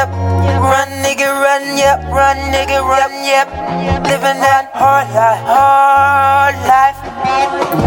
yep. 0.00 0.08
Run, 0.60 0.88
nigga, 1.04 1.28
run, 1.28 1.76
yep. 1.76 1.98
Run, 2.08 2.36
nigga, 2.52 2.80
run, 2.80 3.12
yep. 3.24 3.48
Living 4.08 4.40
that 4.40 4.70
hard 4.72 5.08
life, 5.12 5.44
hard 5.44 6.56
life. 6.64 6.98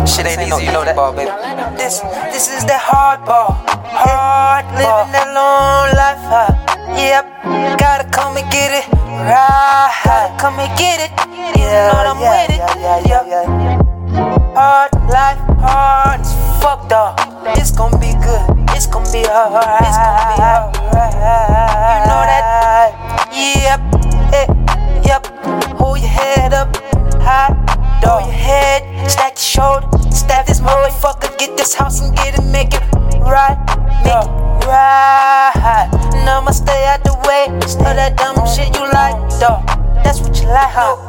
Shit 0.07 0.26
ain't 0.28 0.41
easy, 0.41 0.65
you 0.65 0.71
know 0.71 0.86
that, 0.86 0.96
ball, 0.96 1.13
baby. 1.13 1.31
This, 1.78 2.02
this 2.29 2.49
is 2.54 2.65
the 2.65 2.78
hard 2.78 3.26
ball, 3.26 3.57
hard 3.89 4.65
living 4.78 5.12
that 5.13 5.29
long 5.34 5.89
life. 5.97 6.21
huh? 6.29 6.49
Yep, 6.93 7.25
gotta 7.81 8.05
come 8.09 8.38
and 8.38 8.45
get 8.52 8.70
it 8.71 8.86
right. 9.25 10.36
Come 10.39 10.59
and 10.59 10.70
get 10.77 11.00
it. 11.02 11.11
Yeah, 11.57 11.89
know 11.91 12.14
I'm 12.14 12.20
with 12.21 12.54
it. 12.54 12.61
Yep. 13.09 13.25
Hard 14.54 14.91
life, 15.09 15.39
hard 15.59 16.21
as 16.21 16.34
fuck, 16.61 16.88
dog. 16.88 17.18
It's 17.57 17.71
gonna 17.71 17.98
be 17.98 18.14
good. 18.21 18.43
It's 18.75 18.86
gonna 18.88 19.09
be. 19.11 19.20
It's 19.25 19.98
this 31.63 31.73
house 31.75 32.02
and 32.02 32.13
get 32.17 32.38
it, 32.38 32.44
make 32.52 32.73
it 32.73 32.83
right, 33.23 33.55
make 34.03 34.11
it 34.11 34.67
right. 34.67 35.88
And 36.11 36.27
I'ma 36.27 36.52
stay 36.52 36.83
out 36.91 37.05
the 37.08 37.16
way, 37.23 37.47
stay 37.63 37.95
that 37.95 38.19
dumb 38.19 38.36
shit 38.44 38.75
you 38.75 38.83
like, 38.91 39.16
dog. 39.39 39.63
That's 40.03 40.19
what 40.19 40.36
you 40.44 40.47
like, 40.52 40.75
huh? 40.75 40.99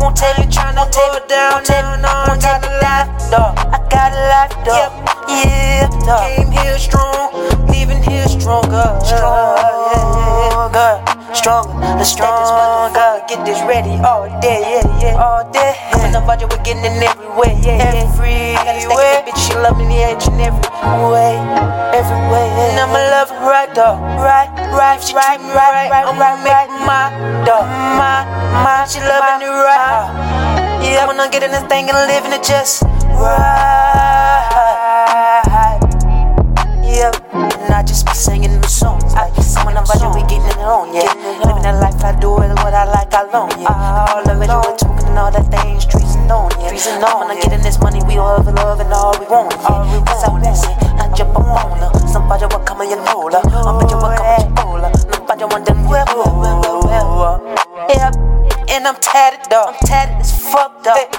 Won't 0.00 0.16
tell 0.16 0.32
you 0.40 0.48
tryna 0.48 0.88
go 0.88 1.20
down, 1.28 1.68
no, 1.68 2.00
no, 2.00 2.08
won't 2.32 2.40
tell 2.40 2.56
you 2.64 2.72
life, 2.80 3.12
dog. 3.28 3.52
I 3.60 3.76
got 3.92 4.16
a 4.16 4.24
life, 4.32 4.56
dog. 4.64 4.88
Yeah, 5.28 5.84
dog. 6.00 6.24
Came 6.32 6.48
here 6.48 6.78
strong, 6.80 7.28
leaving 7.68 8.00
here 8.00 8.24
stronger, 8.32 8.88
stronger, 9.04 10.96
stronger, 11.36 12.04
stronger. 12.08 13.20
Get 13.28 13.44
this 13.44 13.60
ready 13.68 14.00
all 14.00 14.32
day, 14.40 14.80
yeah, 14.80 15.12
yeah, 15.12 15.20
all 15.20 15.44
day. 15.52 15.76
Out 16.22 16.38
here, 16.38 16.48
we're 16.48 16.64
getting 16.64 16.84
in 16.86 17.02
every 17.02 17.28
way, 17.36 17.60
yeah, 17.60 18.08
every 18.08 18.56
way. 18.88 19.11
Love 19.62 19.78
me 19.78 20.02
each 20.02 20.26
and 20.26 20.40
every 20.42 20.58
way, 21.06 21.38
every 21.94 22.22
way. 22.34 22.50
And 22.50 22.82
I'ma 22.82 22.98
love 23.14 23.30
her 23.30 23.46
right, 23.46 23.72
dog, 23.72 24.02
right, 24.18 24.50
right, 24.74 24.98
she 25.00 25.14
right, 25.14 25.38
me 25.40 25.46
right, 25.54 25.86
right. 25.88 26.02
I'ma 26.02 26.34
make 26.42 26.66
my 26.82 27.14
dog, 27.46 27.70
my, 27.94 28.26
my. 28.58 28.84
She 28.90 28.98
loving 28.98 29.46
it 29.46 29.50
right. 29.54 30.10
Yeah, 30.82 31.06
I'm 31.06 31.14
gonna 31.14 31.30
get 31.30 31.44
in 31.44 31.52
this 31.52 31.62
thing 31.70 31.88
and 31.88 31.94
live 32.10 32.24
in 32.24 32.32
it 32.32 32.42
just 32.42 32.82
right. 32.82 33.62
Yep, 36.82 37.22
and 37.32 37.72
I 37.72 37.84
just 37.86 38.04
be 38.06 38.14
singing 38.14 38.50
them 38.50 38.64
songs. 38.64 39.14
I 39.14 39.30
be 39.30 39.42
singing 39.42 39.74
them 39.74 39.86
songs. 39.86 40.16
we 40.16 40.22
getting 40.22 40.42
it 40.42 40.58
on, 40.58 40.92
yeah. 40.92 41.06
Living 41.46 41.62
that 41.62 41.78
life, 41.78 42.02
I 42.02 42.18
do 42.18 42.34
it 42.42 42.50
what 42.66 42.74
I 42.74 42.84
like, 42.90 43.14
I 43.14 43.30
long, 43.30 43.48
yeah. 43.62 44.10
All 44.10 44.28
of 44.28 44.42
it, 44.42 44.50
you 44.50 44.56
were 44.58 44.76
talking 44.76 45.16
all 45.16 45.30
that 45.30 45.46
things, 45.54 45.86
treason 46.72 47.04
on, 47.04 47.04
yeah. 47.04 47.04
Treason 47.04 47.04
on, 47.04 47.30
I'm 47.30 47.40
getting 47.40 47.62
this 47.62 47.78
money, 47.80 48.00
we 48.08 48.16
love 48.16 48.48
and 48.48 48.56
love 48.56 48.80
and 48.80 48.92
all 48.92 49.12
we 49.20 49.26
want, 49.26 49.52
yeah. 49.52 50.04
Cause 50.08 50.24
I 50.24 50.28
want 50.32 50.48
it, 50.48 50.56
I 50.96 51.12
jump 51.12 51.36
up 51.36 51.44
on 51.44 51.78
her. 51.78 52.08
Somebody 52.08 52.44
will 52.48 52.64
come 52.64 52.80
and 52.80 52.90
know 52.90 53.28
her. 53.28 53.40
I'm 53.44 53.80
you 53.88 53.96
will 53.96 54.16
come 54.16 54.40
and 54.40 54.54
know 54.56 54.80
her. 54.80 54.92
Nobody 55.20 55.44
want 55.44 55.66
them. 55.66 55.84
Yep. 57.92 58.16
And 58.72 58.88
I'm 58.88 58.96
tatted, 58.96 59.50
dog. 59.50 59.74
I'm 59.74 59.80
tatted 59.84 60.16
as 60.20 60.32
fuck, 60.40 60.82
dog. 60.82 61.12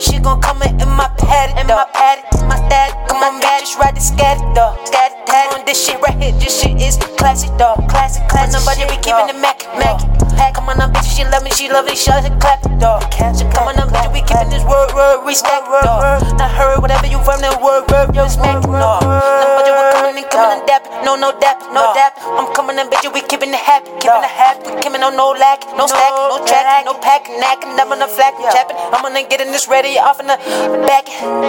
She 0.00 0.18
gon' 0.18 0.40
come 0.40 0.62
in, 0.62 0.78
in 0.80 0.88
my 0.88 1.10
paddock, 1.18 1.58
in 1.58 1.66
my 1.66 1.86
paddock, 1.92 2.46
my 2.46 2.58
dad. 2.70 2.94
Come 3.08 3.22
on, 3.22 3.40
man, 3.40 3.60
just 3.60 3.78
ride 3.78 3.96
the 3.96 4.00
scatty, 4.00 4.42
dog. 4.54 4.78
Scatty, 4.86 5.26
tatted 5.26 5.66
this 5.66 5.78
shit 5.84 6.00
right 6.00 6.14
here. 6.22 6.32
This 6.38 6.62
shit 6.62 6.80
is 6.80 6.96
classic, 7.18 7.50
dog. 7.58 7.88
Classic, 7.88 8.22
classic. 8.28 8.54
Nobody 8.54 8.86
be 8.86 9.02
keeping 9.02 9.26
the 9.26 9.34
Mac, 9.34 9.66
Mac. 9.74 9.98
Pack, 10.38 10.54
come 10.54 10.68
on, 10.68 10.80
I'm 10.80 10.92
she 11.20 11.26
love 11.26 11.42
me, 11.42 11.50
she 11.50 11.68
love 11.68 11.84
me, 11.84 11.94
shut 11.94 12.24
it, 12.24 12.40
clap, 12.40 12.62
dog. 12.80 13.02
Come 13.10 13.68
on, 13.68 13.76
I'm 13.76 14.12
we 14.12 14.22
keeping 14.22 14.48
this 14.48 14.64
word, 14.64 14.94
word, 14.94 15.26
respect, 15.26 15.66
dog. 15.84 16.22
Not 16.38 16.50
heard 16.50 16.80
whatever 16.80 17.06
you 17.06 17.18
from 17.24 17.42
that 17.42 17.60
word, 17.60 17.84
word, 17.90 18.16
respect, 18.16 18.62
dog. 18.62 19.39
Coming 21.10 21.26
no, 21.26 21.32
no 21.32 21.40
dap, 21.40 21.58
no 21.74 21.82
dap. 21.94 22.14
I'm 22.22 22.52
coming 22.54 22.78
in, 22.78 22.86
bitches, 22.86 23.12
we 23.12 23.20
keeping 23.26 23.50
it 23.50 23.58
happy, 23.58 23.90
keeping 23.98 24.22
it 24.22 24.30
happy. 24.30 24.70
We 24.70 24.80
keeping 24.80 25.02
on 25.02 25.16
no 25.16 25.34
lack, 25.34 25.66
no 25.74 25.86
stack, 25.86 26.14
no 26.14 26.38
track, 26.46 26.84
no 26.86 26.94
pack, 27.02 27.26
knack, 27.26 27.66
never 27.74 27.96
no 27.96 28.06
flack, 28.06 28.38
chapping. 28.54 28.76
I'm 28.94 29.02
gonna 29.02 29.26
get 29.26 29.40
in 29.40 29.50
this 29.50 29.66
ready 29.66 29.98
off 29.98 30.20
in 30.20 30.26
the 30.30 30.38
back, 30.86 31.06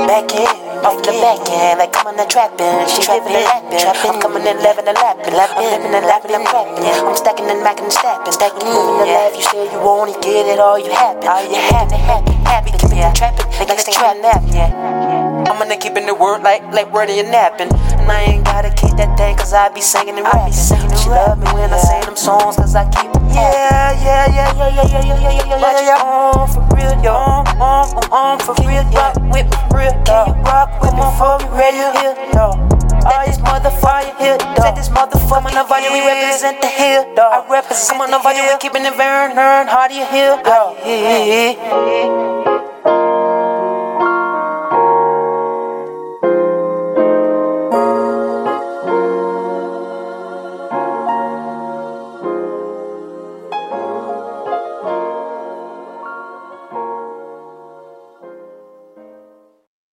back 0.10 0.34
end, 0.34 0.58
off 0.82 0.98
in 0.98 1.06
the 1.06 1.16
back 1.22 1.46
end, 1.46 1.78
like 1.78 1.94
coming 1.94 2.18
in 2.18 2.28
trapping, 2.30 2.90
she 2.90 3.06
living 3.06 3.38
and 3.38 3.46
lapping. 3.46 4.10
I'm 4.10 4.18
coming 4.22 4.46
in 4.48 4.58
living 4.66 4.88
and 4.88 4.98
lapping, 4.98 5.36
I'm 5.38 5.52
living 5.62 5.94
and 5.94 6.06
lapping, 6.10 6.34
I'm 6.34 6.46
rapping. 6.46 6.82
I'm 6.82 7.16
stacking 7.16 7.46
and 7.46 7.62
macking 7.62 7.86
and 7.86 7.94
snapping, 7.94 8.34
stacking, 8.34 8.66
moving 8.66 8.98
the 8.98 9.08
life. 9.14 9.38
You 9.38 9.46
say 9.46 9.70
you 9.70 9.78
it, 9.78 10.22
get 10.26 10.50
it, 10.50 10.60
all 10.60 10.80
you 10.80 10.92
happy, 10.92 11.28
all 11.28 11.46
you 11.46 11.62
happy, 11.70 11.98
happy, 12.02 12.34
happy, 12.50 12.72
keeping 12.74 12.98
it 12.98 13.14
trapping, 13.14 13.46
like 13.62 13.78
it's 13.78 13.86
trapping, 13.86 14.26
yeah. 14.54 14.74
I'm 15.46 15.58
gonna 15.58 15.78
keeping 15.78 16.06
the 16.06 16.16
word 16.16 16.42
like 16.42 16.64
like 16.74 16.92
word 16.94 17.10
and 17.10 17.30
napping, 17.30 17.70
and 18.02 18.12
I 18.12 18.22
ain't 18.22 18.46
gotta 18.46 18.70
keep 18.72 18.96
that 18.98 19.18
thing 19.18 19.36
'cause 19.38 19.54
I 19.54 19.70
be 19.70 19.82
singing 19.82 20.18
and 20.18 20.26
rapping. 20.26 20.54
She 20.54 21.10
love 21.10 21.38
me 21.38 21.48
when 21.54 21.74
I 21.74 21.78
say 21.78 22.02
them 22.02 22.16
songs 22.16 22.56
'cause 22.58 22.76
I 22.76 22.86
keep 22.86 23.12
yeah, 23.32 23.92
yeah, 24.04 24.26
yeah, 24.28 24.52
yeah, 24.58 24.76
yeah, 24.76 24.88
yeah, 24.92 25.02
yeah, 25.02 25.22
yeah, 25.22 25.32
yeah, 25.32 25.46
yeah, 25.48 25.60
yeah, 25.60 25.82
yeah. 25.90 26.04
On 26.04 26.48
for 26.48 26.64
real, 26.76 26.94
yo, 27.04 27.14
on, 27.14 27.48
on, 27.62 27.88
on, 27.96 28.06
on 28.12 28.40
for 28.40 28.54
real, 28.68 28.84
rock 28.92 29.16
with 29.32 29.48
me, 29.50 29.58
real, 29.74 29.94
can 30.06 30.28
you 30.28 30.34
rock 30.44 30.70
with 30.82 30.94
me 30.94 31.06
for 31.18 31.38
me, 31.40 31.48
ready, 31.58 31.78
here, 32.00 32.16
yo. 32.34 32.48
All 33.04 33.26
this 33.26 33.40
motherfucker 33.40 34.14
here, 34.20 34.38
dog. 34.38 34.76
This 34.76 34.90
motherfucker, 34.90 35.72
on 35.72 35.84
you, 35.84 35.92
we 35.92 36.02
represent 36.06 36.62
the 36.62 36.68
hill, 36.68 37.06
dog. 37.16 37.34
I 37.34 37.52
represent. 37.52 37.90
Come 37.90 38.02
on, 38.02 38.14
over 38.14 38.34
you, 38.34 38.44
we 38.44 38.58
keeping 38.60 38.86
it 38.86 38.96
very, 38.96 39.34
very 39.34 39.66
hard, 39.68 39.92
you 39.92 40.06
here, 40.06 40.38
dog. 40.44 40.78